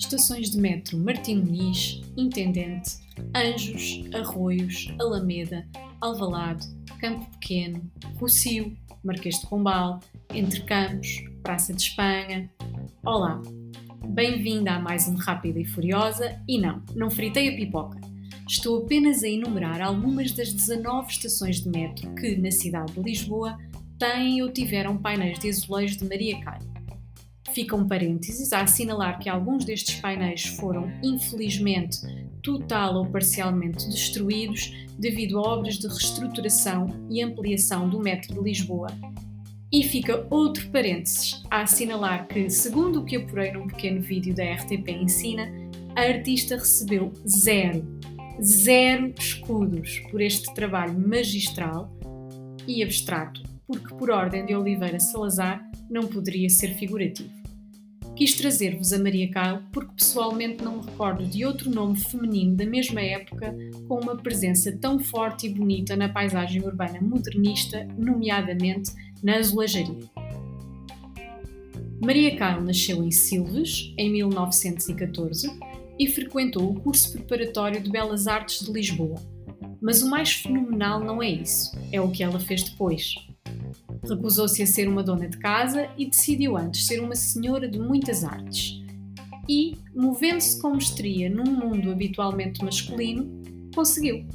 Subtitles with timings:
[0.00, 2.96] estações de metro Martim Muniz, Intendente,
[3.36, 5.66] Anjos, Arroios, Alameda,
[6.00, 6.66] Alvalade,
[6.98, 7.88] Campo Pequeno,
[8.18, 10.00] Rocio, Marquês de Pombal,
[10.34, 12.50] Entre Campos, Praça de Espanha.
[13.04, 13.40] Olá,
[14.08, 18.00] bem-vinda a mais um Rápida e Furiosa e não, não fritei a pipoca.
[18.48, 23.56] Estou apenas a enumerar algumas das 19 estações de metro que, na cidade de Lisboa,
[23.98, 26.69] têm ou tiveram painéis de azulejos de Maria Caio.
[27.52, 31.98] Fica um parênteses a assinalar que alguns destes painéis foram, infelizmente,
[32.42, 38.88] total ou parcialmente destruídos devido a obras de reestruturação e ampliação do metro de Lisboa.
[39.72, 44.44] E fica outro parênteses a assinalar que, segundo o que apurei num pequeno vídeo da
[44.44, 45.52] RTP Ensina,
[45.96, 47.84] a artista recebeu zero,
[48.40, 51.92] zero escudos por este trabalho magistral
[52.66, 57.39] e abstrato, porque por ordem de Oliveira Salazar não poderia ser figurativo.
[58.20, 62.66] Quis trazer-vos a Maria Kyle porque pessoalmente não me recordo de outro nome feminino da
[62.66, 63.56] mesma época
[63.88, 70.04] com uma presença tão forte e bonita na paisagem urbana modernista, nomeadamente na azulejaria.
[71.98, 75.50] Maria Kyle nasceu em Silves, em 1914,
[75.98, 79.16] e frequentou o curso preparatório de Belas Artes de Lisboa.
[79.80, 83.14] Mas o mais fenomenal não é isso, é o que ela fez depois.
[84.02, 88.24] Recusou-se a ser uma dona de casa e decidiu antes ser uma senhora de muitas
[88.24, 88.80] artes.
[89.48, 93.42] E, movendo-se com mestria num mundo habitualmente masculino,
[93.74, 94.26] conseguiu.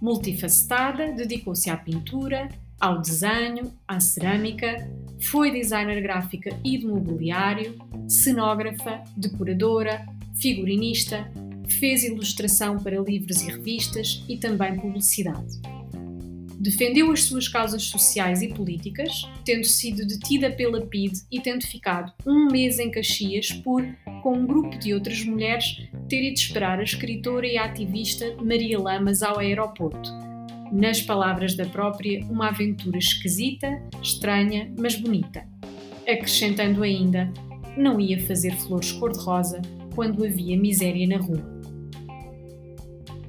[0.00, 7.74] Multifacetada, dedicou-se à pintura, ao desenho, à cerâmica, foi designer gráfica e de mobiliário,
[8.06, 10.04] cenógrafa, decoradora,
[10.40, 11.30] figurinista,
[11.68, 15.75] fez ilustração para livros e revistas e também publicidade.
[16.58, 22.12] Defendeu as suas causas sociais e políticas, tendo sido detida pela PIDE e tendo ficado
[22.26, 23.84] um mês em Caxias por,
[24.22, 29.22] com um grupo de outras mulheres, ter ido esperar a escritora e ativista Maria Lamas
[29.22, 30.10] ao aeroporto.
[30.72, 35.46] Nas palavras da própria, uma aventura esquisita, estranha, mas bonita.
[36.08, 37.32] Acrescentando ainda,
[37.76, 39.60] não ia fazer flores cor-de-rosa
[39.94, 41.55] quando havia miséria na rua.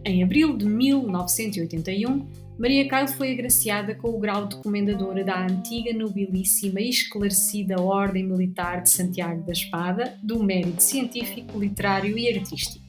[0.08, 2.26] Em abril de 1981,
[2.58, 8.26] Maria Caio foi agraciada com o grau de comendadora da antiga, nobilíssima e esclarecida Ordem
[8.26, 12.86] Militar de Santiago da Espada, do mérito científico, literário e artístico.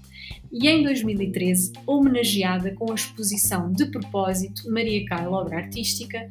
[0.52, 6.28] E em 2013, homenageada com a exposição de propósito Maria Caio Obra Artística,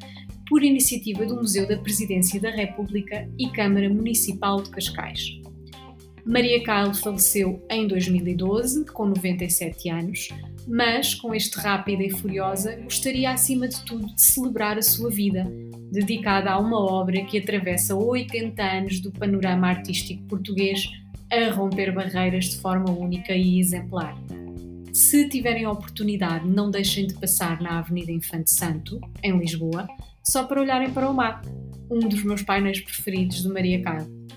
[0.48, 5.38] por iniciativa do Museu da Presidência da República e Câmara Municipal de Cascais.
[6.28, 10.30] Maria Kyle faleceu em 2012, com 97 anos,
[10.68, 15.50] mas, com este Rápida e Furiosa, gostaria acima de tudo de celebrar a sua vida,
[15.92, 20.90] dedicada a uma obra que atravessa 80 anos do panorama artístico português
[21.32, 24.16] a romper barreiras de forma única e exemplar.
[24.94, 29.88] Se tiverem a oportunidade, não deixem de passar na Avenida Infante Santo, em Lisboa,
[30.24, 31.42] só para olharem para o mar,
[31.90, 34.28] um dos meus painéis preferidos de Maria Kyle.